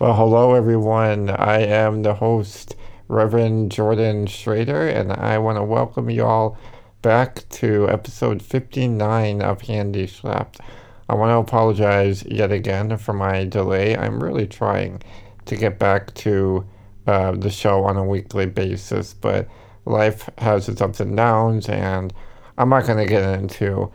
[0.00, 1.28] Well, hello everyone.
[1.28, 2.76] I am the host,
[3.08, 6.56] Reverend Jordan Schrader, and I want to welcome you all
[7.02, 10.60] back to episode 59 of Handy Slapped.
[11.08, 13.96] I want to apologize yet again for my delay.
[13.96, 15.02] I'm really trying
[15.46, 16.64] to get back to
[17.08, 19.48] uh, the show on a weekly basis, but
[19.84, 22.14] life has its ups and downs, and
[22.56, 23.90] I'm not going to get into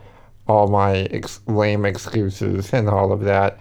[0.49, 3.57] all my ex- lame excuses and all of that.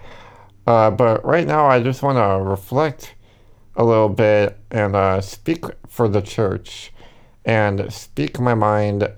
[0.66, 3.14] Uh, but right now, I just want to reflect
[3.74, 6.92] a little bit and uh, speak for the church
[7.44, 9.10] and speak my mind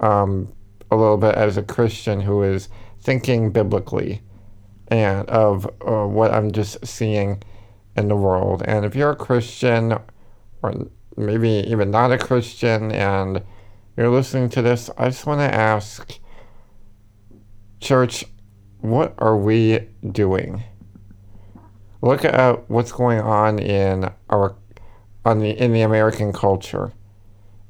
[0.00, 0.52] um,
[0.90, 2.68] a little bit as a Christian who is
[3.00, 4.22] thinking biblically
[4.88, 7.42] and of uh, what I'm just seeing
[7.96, 8.62] in the world.
[8.66, 9.98] And if you're a Christian,
[10.62, 13.42] or maybe even not a Christian, and
[13.96, 16.18] you're listening to this, I just want to ask,
[17.80, 18.24] church,
[18.84, 20.62] what are we doing?
[22.02, 24.56] Look at what's going on in our
[25.24, 26.92] on the in the American culture,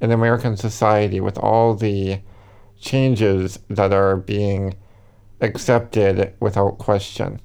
[0.00, 2.20] in American society, with all the
[2.80, 4.74] changes that are being
[5.40, 7.40] accepted without question.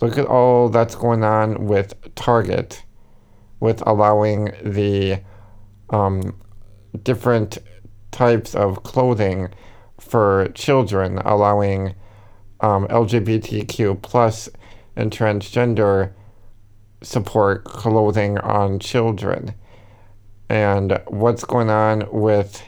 [0.00, 2.84] Look at all that's going on with Target,
[3.58, 5.20] with allowing the
[5.90, 6.40] um,
[7.02, 7.58] different
[8.12, 9.48] types of clothing
[9.98, 11.96] for children, allowing
[12.60, 14.48] um, LGBTQ plus
[14.96, 16.12] and transgender
[17.02, 19.54] support clothing on children,
[20.48, 22.62] and what's going on with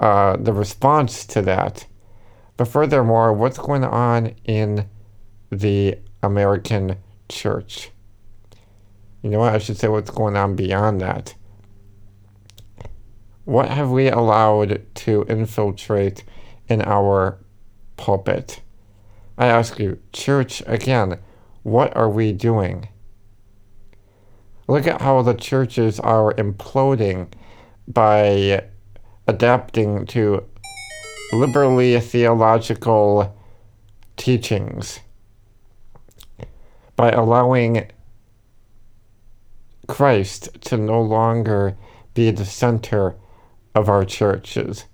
[0.00, 1.86] uh, the response to that.
[2.56, 4.88] But furthermore, what's going on in
[5.50, 6.96] the American
[7.28, 7.90] church?
[9.22, 9.54] You know what?
[9.54, 11.34] I should say what's going on beyond that.
[13.44, 16.24] What have we allowed to infiltrate
[16.68, 17.38] in our
[17.96, 18.60] pulpit?
[19.38, 21.20] I ask you, church, again,
[21.62, 22.88] what are we doing?
[24.66, 27.32] Look at how the churches are imploding
[27.86, 28.64] by
[29.28, 30.44] adapting to
[31.32, 33.38] liberally theological
[34.16, 34.98] teachings,
[36.96, 37.92] by allowing
[39.86, 41.76] Christ to no longer
[42.12, 43.14] be the center
[43.72, 44.86] of our churches.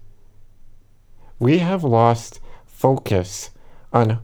[1.39, 3.51] We have lost focus
[3.91, 4.21] on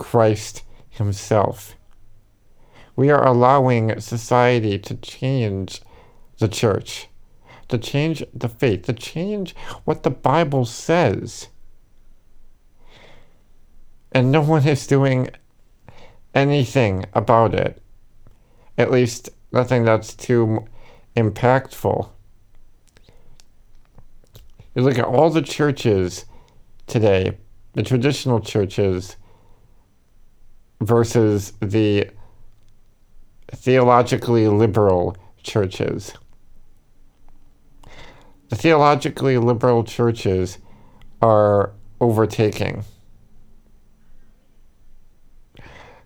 [0.00, 1.76] Christ Himself.
[2.96, 5.82] We are allowing society to change
[6.38, 7.08] the church,
[7.68, 11.48] to change the faith, to change what the Bible says.
[14.10, 15.28] And no one is doing
[16.34, 17.82] anything about it.
[18.78, 20.66] At least, nothing that's too
[21.14, 22.08] impactful.
[24.74, 26.24] You look at all the churches
[26.86, 27.36] today,
[27.74, 29.16] the traditional churches
[30.80, 32.08] versus the
[33.52, 36.12] theologically liberal churches.
[38.48, 40.58] The theologically liberal churches
[41.22, 42.84] are overtaking.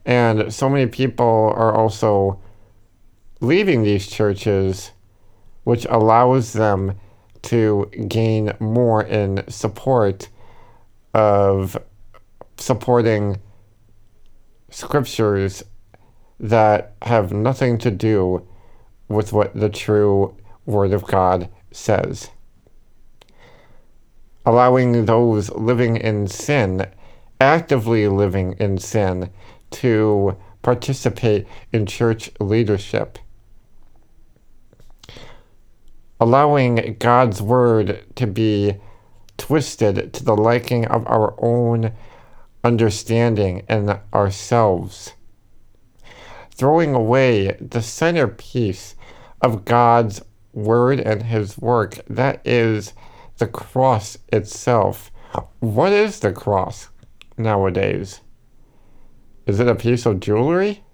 [0.04, 2.38] And so many people are also
[3.40, 4.90] leaving these churches,
[5.64, 6.98] which allows them
[7.42, 10.28] to gain more in support
[11.14, 11.78] of
[12.56, 13.38] supporting
[14.74, 15.62] scriptures
[16.40, 18.46] that have nothing to do
[19.08, 20.36] with what the true
[20.66, 22.30] Word of God says.
[24.44, 26.86] Allowing those living in sin,
[27.40, 29.30] actively living in sin,
[29.70, 33.18] to participate in church leadership.
[36.18, 38.76] Allowing God's Word to be
[39.36, 41.92] twisted to the liking of our own
[42.64, 45.12] understanding and ourselves.
[46.50, 48.96] Throwing away the centerpiece
[49.40, 52.94] of God's word and his work, that is
[53.38, 55.10] the cross itself.
[55.60, 56.88] What is the cross
[57.36, 58.20] nowadays?
[59.46, 60.84] Is it a piece of jewelry?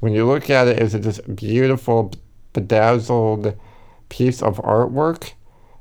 [0.00, 2.12] When you look at it, is it this beautiful,
[2.52, 3.56] bedazzled
[4.08, 5.32] piece of artwork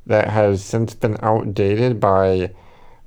[0.06, 2.52] that has since been outdated by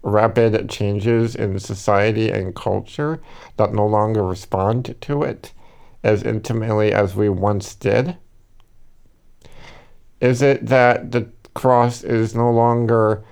[0.05, 3.21] rapid changes in society and culture
[3.57, 5.53] that no longer respond to it
[6.05, 8.17] as intimately as we once did?
[10.21, 13.25] Is it that the cross is no longer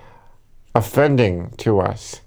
[0.73, 2.21] offending to us?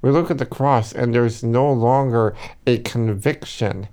[0.00, 2.34] We look at the cross and there's no longer
[2.66, 3.88] a conviction.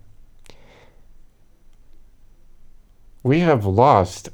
[3.23, 4.29] We have lost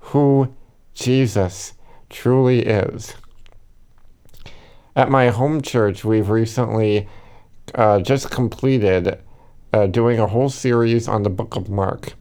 [0.00, 0.54] who
[0.94, 1.74] Jesus
[2.08, 3.14] truly is.
[4.94, 7.08] At my home church, we've recently
[7.74, 9.18] uh, just completed
[9.72, 12.12] uh, doing a whole series on the book of Mark,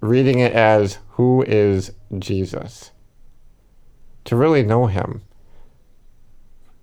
[0.00, 2.92] reading it as Who is Jesus?
[4.26, 5.22] To really know him.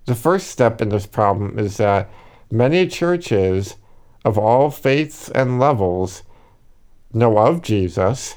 [0.04, 2.10] The first step in this problem is that
[2.50, 3.76] many churches
[4.26, 6.22] of all faiths and levels
[7.14, 8.36] know of Jesus,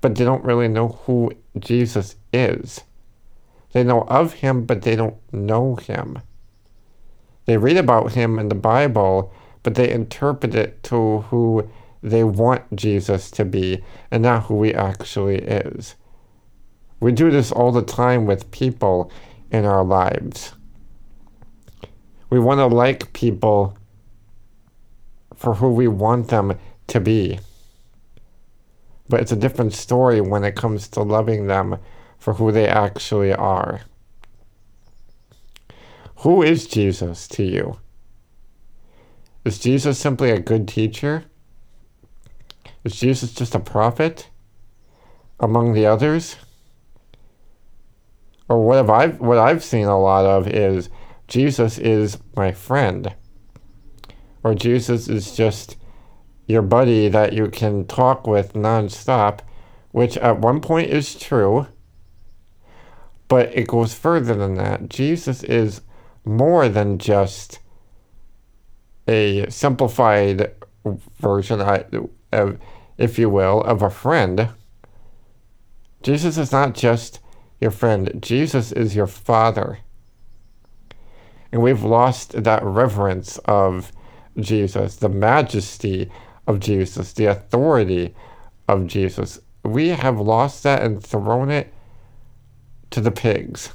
[0.00, 1.30] but they don't really know who
[1.60, 2.80] Jesus is.
[3.72, 6.20] They know of him, but they don't know him.
[7.46, 9.32] They read about him in the Bible,
[9.62, 11.68] but they interpret it to who
[12.02, 15.94] they want Jesus to be and not who he actually is.
[17.00, 19.10] We do this all the time with people
[19.50, 20.52] in our lives.
[22.30, 23.76] We want to like people
[25.34, 27.40] for who we want them to be.
[29.08, 31.78] But it's a different story when it comes to loving them
[32.22, 33.80] for who they actually are.
[36.18, 37.80] Who is Jesus to you?
[39.44, 41.24] Is Jesus simply a good teacher?
[42.84, 44.28] Is Jesus just a prophet
[45.40, 46.36] among the others?
[48.48, 50.90] Or what have I what I've seen a lot of is
[51.26, 53.12] Jesus is my friend.
[54.44, 55.76] Or Jesus is just
[56.46, 59.40] your buddy that you can talk with nonstop,
[59.90, 61.66] which at one point is true,
[63.32, 64.90] but it goes further than that.
[64.90, 65.80] Jesus is
[66.22, 67.60] more than just
[69.08, 70.54] a simplified
[71.18, 71.62] version,
[72.30, 72.58] of,
[72.98, 74.50] if you will, of a friend.
[76.02, 77.20] Jesus is not just
[77.58, 79.78] your friend, Jesus is your father.
[81.52, 83.92] And we've lost that reverence of
[84.38, 86.12] Jesus, the majesty
[86.46, 88.14] of Jesus, the authority
[88.68, 89.40] of Jesus.
[89.64, 91.72] We have lost that and thrown it
[92.92, 93.70] to the pigs.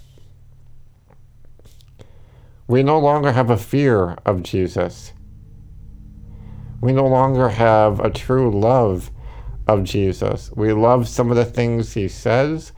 [2.67, 5.13] We no longer have a fear of Jesus.
[6.81, 9.09] We no longer have a true love
[9.67, 10.51] of Jesus.
[10.55, 12.71] We love some of the things he says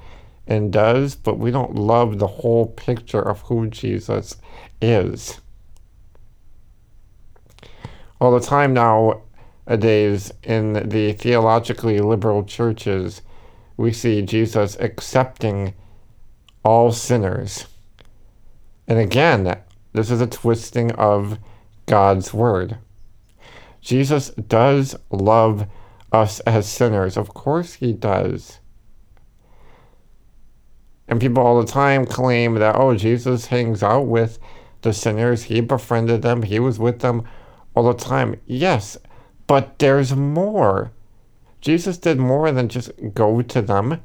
[0.48, 4.38] and does, but we don't love the whole picture of who Jesus
[4.82, 5.42] is.
[8.22, 13.22] All the time nowadays in the theologically liberal churches,
[13.78, 15.74] we see Jesus accepting
[16.64, 17.66] all sinners.
[18.88, 19.60] And again,
[19.94, 21.40] this is a twisting of
[21.86, 22.78] God's word.
[23.82, 25.68] Jesus does love
[26.12, 27.18] us as sinners.
[27.18, 28.60] Of course, he does.
[31.08, 34.38] And people all the time claim that, oh, Jesus hangs out with
[34.82, 35.44] the sinners.
[35.44, 36.44] He befriended them.
[36.44, 37.24] He was with them
[37.74, 38.40] all the time.
[38.46, 38.98] Yes,
[39.48, 40.92] but there's more.
[41.62, 44.02] Jesus did more than just go to them,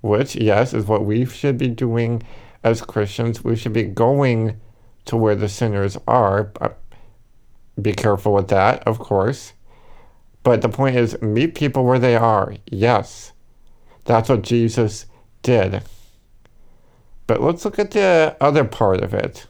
[0.00, 2.22] which, yes, is what we should be doing
[2.62, 3.44] as Christians.
[3.44, 4.60] We should be going
[5.06, 6.52] to where the sinners are.
[6.60, 6.70] Uh,
[7.80, 9.52] be careful with that, of course.
[10.42, 12.54] But the point is, meet people where they are.
[12.66, 13.32] Yes,
[14.04, 15.06] that's what Jesus
[15.42, 15.82] did.
[17.26, 19.46] But let's look at the other part of it.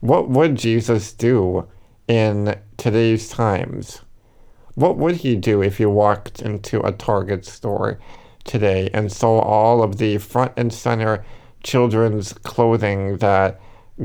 [0.00, 1.68] What would Jesus do
[2.08, 4.00] in today's times?
[4.76, 7.98] What would he do if he walked into a Target store
[8.44, 11.24] today and saw all of the front and center
[11.62, 13.58] children's clothing that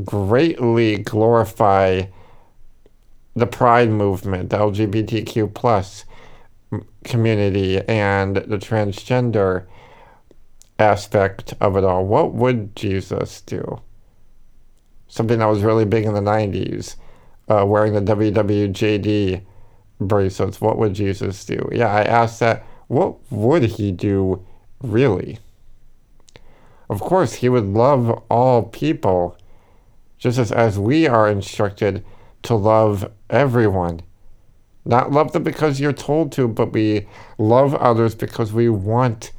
[0.05, 2.03] greatly glorify
[3.35, 6.05] the pride movement, the LGBTQ plus
[7.03, 9.65] community, and the transgender
[10.79, 12.05] aspect of it all.
[12.05, 13.81] What would Jesus do?
[15.09, 16.95] Something that was really big in the 90s,
[17.49, 19.43] uh, wearing the WWJD
[20.01, 20.59] bracelets.
[20.59, 21.69] What would Jesus do?
[21.71, 22.65] Yeah, I asked that.
[22.87, 24.45] What would he do
[24.81, 25.39] really?
[26.89, 29.37] Of course, he would love all people,
[30.17, 32.03] just as, as we are instructed
[32.43, 34.01] to love everyone.
[34.83, 39.31] Not love them because you're told to, but we love others because we want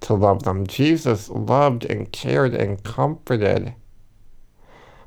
[0.00, 0.66] to love them.
[0.66, 3.74] Jesus loved and cared and comforted.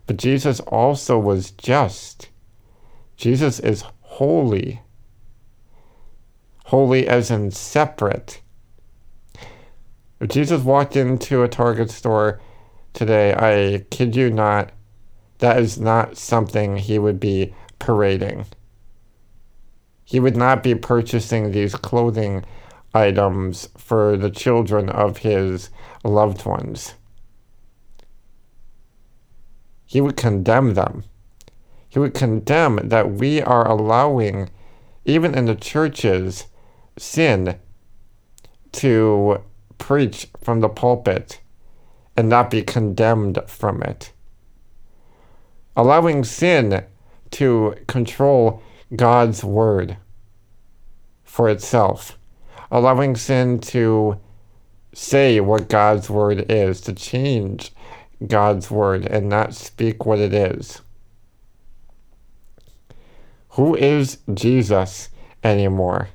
[0.07, 2.29] But Jesus also was just.
[3.15, 4.81] Jesus is holy.
[6.69, 8.41] Holy as in separate.
[10.19, 12.41] If Jesus walked into a Target store
[12.91, 14.71] today, I kid you not,
[15.37, 18.47] that is not something he would be parading.
[20.05, 22.43] He would not be purchasing these clothing
[22.95, 25.69] items for the children of his
[26.03, 26.95] loved ones.
[29.85, 31.03] He would condemn them.
[31.89, 34.49] He would condemn that we are allowing,
[35.05, 36.47] even in the churches,
[36.97, 37.59] sin
[38.71, 39.41] to
[39.77, 41.39] preach from the pulpit
[42.17, 44.11] and not be condemned from it.
[45.75, 46.85] Allowing sin
[47.31, 48.63] to control
[48.95, 49.97] God's word
[51.23, 52.17] for itself,
[52.71, 54.19] allowing sin to
[54.93, 57.73] say what God's word is, to change
[58.25, 60.81] God's word and not speak what it is.
[63.49, 65.09] Who is Jesus
[65.43, 66.09] anymore?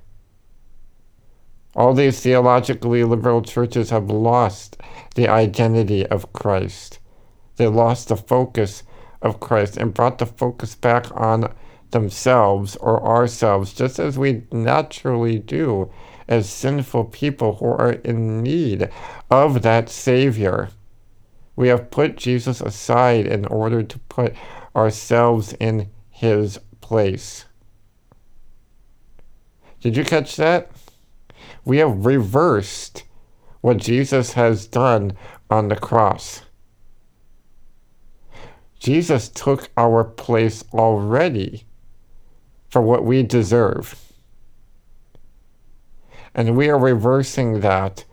[1.77, 4.77] All these theologically liberal churches have lost
[5.15, 6.99] the identity of Christ.
[7.57, 8.83] They lost the focus
[9.23, 11.53] of Christ and brought the focus back on
[11.91, 15.91] themselves or ourselves, just as we naturally do
[16.29, 18.89] as sinful people who are in need
[19.31, 20.71] of that Savior.
[21.57, 24.35] We have put Jesus aside in order to put
[24.75, 27.45] ourselves in his place.
[29.81, 30.71] Did you catch that?
[31.65, 33.05] We have reversed
[33.61, 35.13] what Jesus has done
[35.51, 36.43] on the cross.
[38.79, 41.65] Jesus took our place already
[42.71, 43.95] for what we deserve.
[46.35, 48.05] And we are reversing that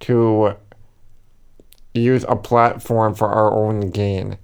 [0.00, 0.54] to
[1.92, 4.38] use a platform for our own gain,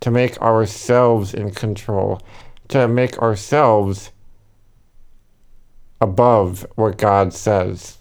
[0.00, 2.22] to make ourselves in control,
[2.68, 4.12] to make ourselves
[6.00, 7.98] above what God says.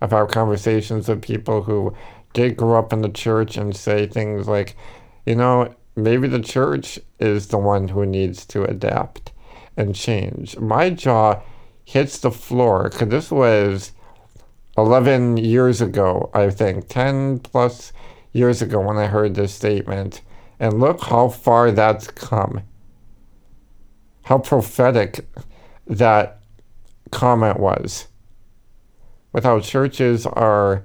[0.00, 1.94] I've had conversations with people who
[2.32, 4.76] did grow up in the church and say things like,
[5.24, 9.32] you know, maybe the church is the one who needs to adapt
[9.76, 10.58] and change.
[10.58, 11.40] My jaw
[11.84, 13.92] hits the floor because this was
[14.76, 17.92] 11 years ago, I think, 10 plus
[18.32, 20.20] years ago when I heard this statement.
[20.58, 22.62] And look how far that's come.
[24.22, 25.26] How prophetic
[25.86, 26.40] that
[27.10, 28.08] comment was.
[29.32, 30.84] With how churches are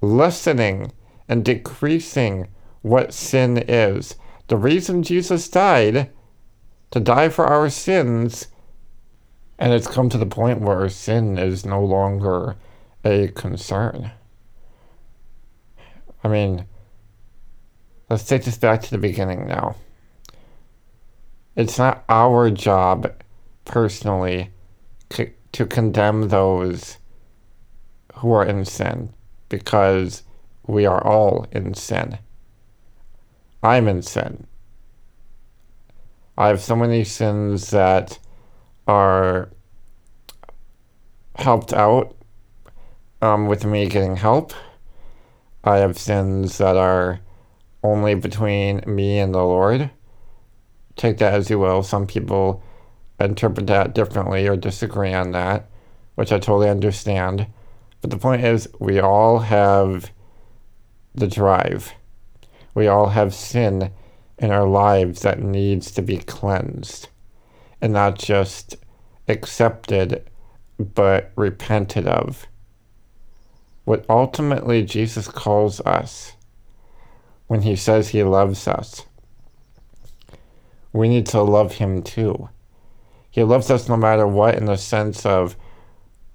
[0.00, 0.92] lessening
[1.28, 2.48] and decreasing
[2.82, 4.16] what sin is.
[4.48, 6.10] The reason Jesus died,
[6.92, 8.48] to die for our sins,
[9.58, 12.56] and it's come to the point where sin is no longer
[13.04, 14.12] a concern.
[16.22, 16.66] I mean,
[18.10, 19.76] let's take this back to the beginning now.
[21.56, 23.12] It's not our job
[23.64, 24.50] personally
[25.10, 26.98] to, to condemn those
[28.16, 29.08] who are in sin
[29.48, 30.22] because
[30.66, 32.18] we are all in sin.
[33.62, 34.46] I'm in sin.
[36.36, 38.18] I have so many sins that
[38.86, 39.48] are
[41.36, 42.14] helped out
[43.22, 44.52] um, with me getting help.
[45.64, 47.20] I have sins that are
[47.82, 49.88] only between me and the Lord.
[50.96, 51.82] Take that as you will.
[51.82, 52.62] Some people
[53.20, 55.68] interpret that differently or disagree on that,
[56.14, 57.46] which I totally understand.
[58.00, 60.10] But the point is, we all have
[61.14, 61.92] the drive.
[62.74, 63.90] We all have sin
[64.38, 67.08] in our lives that needs to be cleansed
[67.80, 68.76] and not just
[69.28, 70.28] accepted
[70.78, 72.46] but repented of.
[73.84, 76.32] What ultimately Jesus calls us
[77.46, 79.06] when he says he loves us,
[80.92, 82.48] we need to love him too.
[83.36, 85.54] He loves us no matter what in the sense of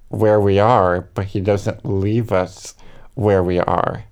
[0.07, 2.75] where we are, but he doesn't leave us
[3.15, 4.05] where we are.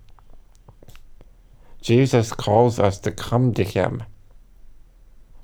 [1.82, 4.04] Jesus calls us to come to him,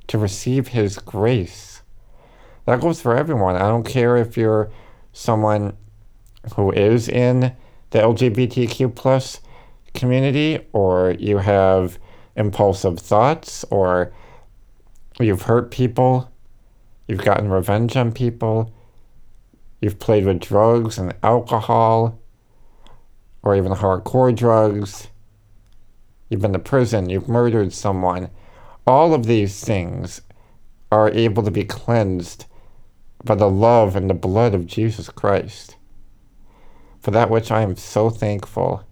[0.07, 1.75] to receive his grace
[2.65, 3.55] that goes for everyone.
[3.55, 4.71] I don't care if you're
[5.13, 5.77] someone
[6.55, 7.55] who is in
[7.91, 9.39] the LGBTQ plus
[9.93, 11.99] community or you have
[12.35, 14.11] impulsive thoughts or
[15.19, 16.31] you've hurt people,
[17.07, 18.74] you've gotten revenge on people,
[19.81, 22.19] you've played with drugs and alcohol
[23.43, 25.07] or even hardcore drugs,
[26.29, 28.29] you've been to prison, you've murdered someone.
[28.88, 30.21] All of these things
[30.91, 32.45] are able to be cleansed
[33.24, 35.75] by the love and the blood of Jesus Christ,
[37.00, 38.83] for that which I am so thankful.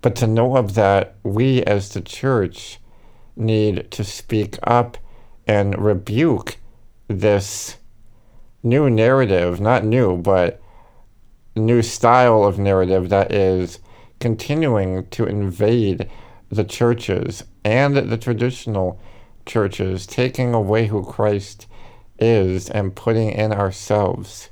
[0.00, 2.78] But to know of that, we as the church
[3.36, 4.96] need to speak up
[5.46, 6.56] and rebuke
[7.08, 7.76] this
[8.62, 10.62] new narrative, not new, but
[11.56, 13.80] new style of narrative that is
[14.20, 16.08] continuing to invade
[16.50, 19.00] the churches and the traditional
[19.46, 21.66] churches, taking away who Christ
[22.18, 24.50] is and putting in ourselves,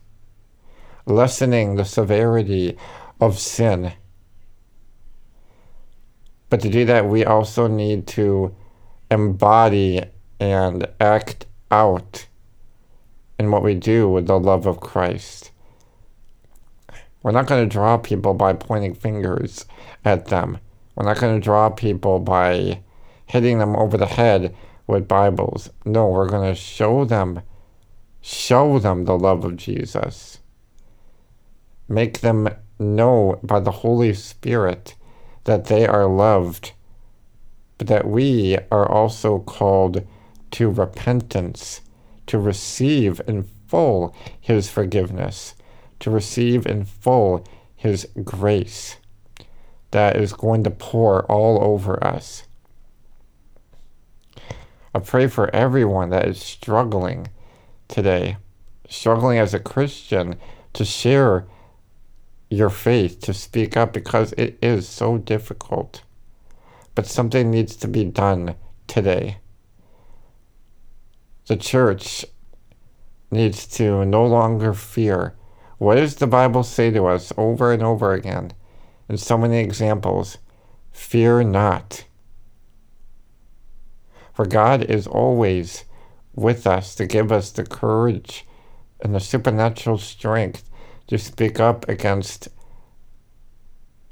[1.05, 2.77] lessening the severity
[3.21, 3.93] of sin.
[6.49, 8.55] But to do that, we also need to
[9.11, 10.03] embody
[10.39, 12.27] and act out
[13.39, 15.51] in what we do with the love of Christ.
[17.23, 19.67] We're not going to draw people by pointing fingers
[20.05, 20.59] at them.
[20.95, 22.81] We're not going to draw people by
[23.27, 24.55] hitting them over the head
[24.87, 25.71] with Bibles.
[25.85, 27.43] No, we're going to show them,
[28.21, 30.39] show them the love of Jesus.
[31.89, 34.95] Make them know by the Holy Spirit
[35.45, 36.73] that they are loved,
[37.79, 40.07] but that we are also called
[40.53, 41.81] to repentance,
[42.27, 45.55] to receive in full His forgiveness,
[46.01, 48.97] to receive in full His grace
[49.91, 52.45] that is going to pour all over us.
[54.95, 57.29] I pray for everyone that is struggling
[57.89, 58.39] today,
[58.89, 60.37] struggling as a Christian
[60.73, 61.47] to share
[62.51, 66.03] your faith, to speak up because it is so difficult.
[66.95, 68.55] But something needs to be done
[68.87, 69.39] today.
[71.47, 72.25] The church
[73.31, 75.35] needs to no longer fear.
[75.79, 78.53] What does the Bible say to us over and over again?
[79.09, 80.39] In so many examples,
[80.91, 82.05] fear not.
[84.35, 85.85] For God is always
[86.35, 88.45] with us to give us the courage
[89.01, 90.69] and the supernatural strength
[91.07, 92.49] to speak up against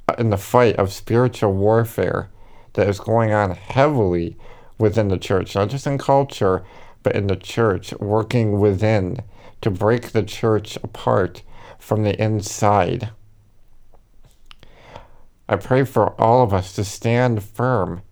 [0.08, 2.30] uh, in the fight of spiritual warfare
[2.74, 4.36] that is going on heavily
[4.78, 6.64] within the church, not just in culture,
[7.04, 9.22] but in the church, working within
[9.60, 11.42] to break the church apart
[11.78, 13.10] from the inside.
[15.48, 18.02] I pray for all of us to stand firm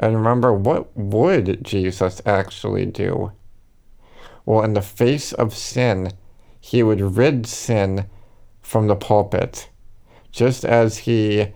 [0.00, 3.32] and remember what would Jesus actually do?
[4.46, 6.12] Well, in the face of sin,
[6.58, 8.06] he would rid sin
[8.62, 9.68] from the pulpit,
[10.32, 11.52] just as he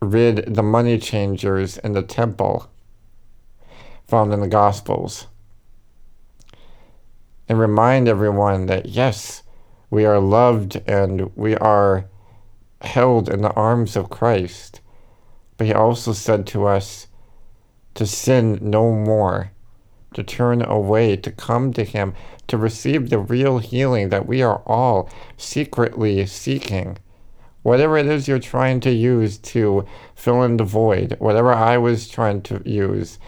[0.00, 2.68] rid the money changers in the temple
[4.08, 5.26] found in the Gospels.
[7.48, 9.42] And remind everyone that yes,
[9.90, 12.06] we are loved and we are
[12.80, 14.80] held in the arms of Christ.
[15.56, 17.08] But he also said to us
[17.94, 19.52] to sin no more
[20.14, 22.14] to turn away, to come to Him,
[22.48, 26.98] to receive the real healing that we are all secretly seeking.
[27.62, 32.08] Whatever it is you're trying to use to fill in the void, whatever I was
[32.08, 33.18] trying to use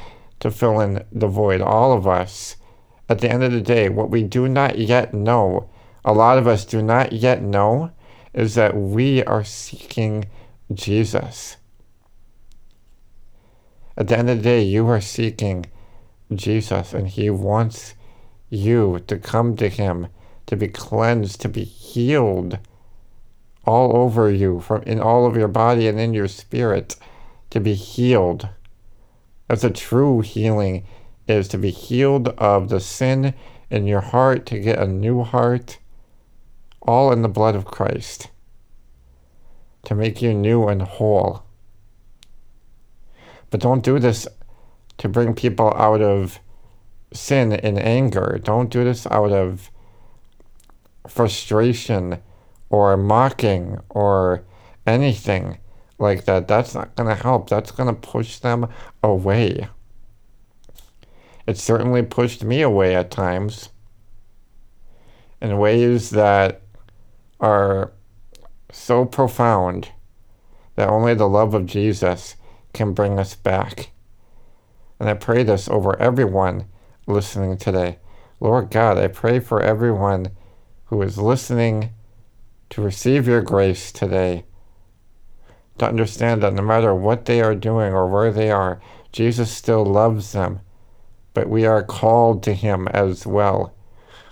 [0.40, 2.56] to fill in the void, all of us,
[3.08, 5.68] at the end of the day, what we do not yet know,
[6.04, 7.90] a lot of us do not yet know,
[8.32, 10.24] is that we are seeking
[10.72, 11.56] Jesus.
[13.96, 15.66] At the end of the day, you are seeking
[16.34, 17.94] Jesus, and He wants
[18.50, 20.08] you to come to Him,
[20.46, 22.58] to be cleansed, to be healed
[23.66, 26.96] all over you, from in all of your body and in your spirit,
[27.50, 28.48] to be healed.
[29.48, 30.84] That's a true healing
[31.26, 33.34] is to be healed of the sin
[33.70, 35.78] in your heart, to get a new heart,
[36.82, 38.30] all in the blood of Christ,
[39.84, 41.44] to make you new and whole.
[43.50, 44.26] But don't do this
[44.98, 46.38] to bring people out of
[47.12, 48.40] sin and anger.
[48.42, 49.70] Don't do this out of
[51.08, 52.20] frustration
[52.70, 54.42] or mocking or
[54.86, 55.58] anything
[55.98, 56.48] like that.
[56.48, 57.48] That's not going to help.
[57.48, 58.68] That's going to push them
[59.02, 59.68] away.
[61.46, 63.70] It certainly pushed me away at times
[65.40, 66.62] in ways that
[67.40, 67.92] are
[68.72, 69.90] so profound
[70.76, 72.36] that only the love of Jesus
[72.72, 73.90] can bring us back.
[74.98, 76.66] And I pray this over everyone
[77.06, 77.98] listening today.
[78.40, 80.30] Lord God, I pray for everyone
[80.86, 81.90] who is listening
[82.70, 84.44] to receive your grace today.
[85.78, 88.80] To understand that no matter what they are doing or where they are,
[89.12, 90.60] Jesus still loves them.
[91.34, 93.74] But we are called to him as well.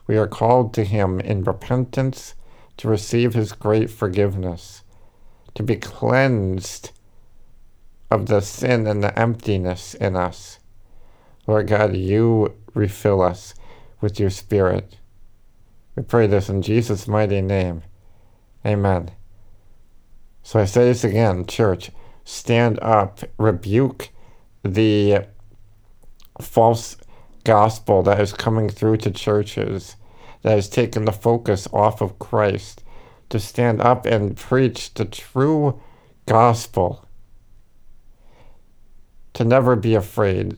[0.07, 2.35] We are called to him in repentance
[2.79, 4.83] to receive his great forgiveness,
[5.55, 6.91] to be cleansed
[8.11, 10.59] of the sin and the emptiness in us.
[11.47, 13.55] Lord God, you refill us
[14.01, 14.99] with your Spirit.
[15.97, 17.83] We pray this in Jesus' mighty name.
[18.65, 19.11] Amen.
[20.43, 21.91] So I say this again, church,
[22.25, 24.11] stand up, rebuke
[24.65, 25.27] the
[26.41, 26.97] false
[27.45, 29.97] gospel that is coming through to churches,
[30.43, 32.83] that has taken the focus off of Christ,
[33.29, 35.81] to stand up and preach the true
[36.27, 37.07] gospel
[39.35, 40.57] to never be afraid.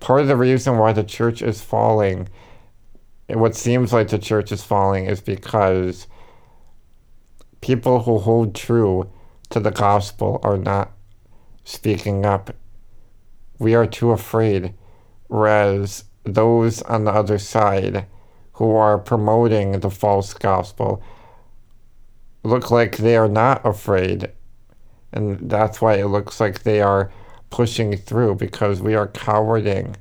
[0.00, 2.28] Part of the reason why the church is falling,
[3.28, 6.06] what seems like the church is falling, is because
[7.60, 9.10] people who hold true
[9.50, 10.92] to the gospel are not
[11.64, 12.54] speaking up.
[13.58, 14.74] We are too afraid,
[15.28, 18.06] whereas those on the other side
[18.54, 21.02] who are promoting the false gospel
[22.42, 24.30] look like they are not afraid.
[25.12, 27.12] And that's why it looks like they are
[27.50, 29.96] pushing through because we are cowarding.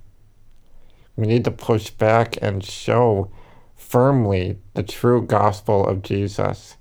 [1.15, 3.31] We need to push back and show
[3.75, 6.77] firmly the true gospel of Jesus.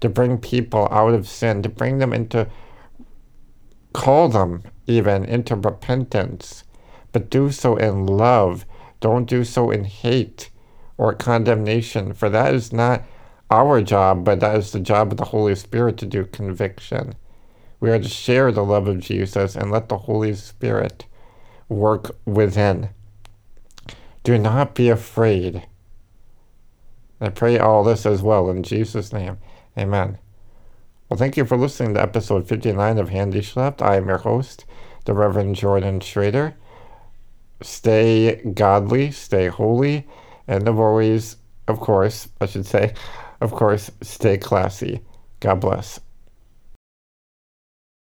[0.00, 2.48] To bring people out of sin, to bring them into,
[3.92, 6.63] call them even into repentance,
[7.14, 8.66] but do so in love.
[8.98, 10.50] Don't do so in hate
[10.98, 13.04] or condemnation, for that is not
[13.50, 17.14] our job, but that is the job of the Holy Spirit to do conviction.
[17.78, 21.06] We are to share the love of Jesus and let the Holy Spirit
[21.68, 22.88] work within.
[24.24, 25.66] Do not be afraid.
[27.20, 29.38] I pray all this as well in Jesus' name.
[29.78, 30.18] Amen.
[31.08, 33.82] Well, thank you for listening to episode 59 of Handy Schlepped.
[33.82, 34.64] I am your host,
[35.04, 36.56] the Reverend Jordan Schrader.
[37.62, 40.06] Stay godly, stay holy,
[40.48, 41.36] and of always,
[41.68, 42.94] of course, I should say,
[43.40, 45.00] of course, stay classy.
[45.40, 46.00] God bless.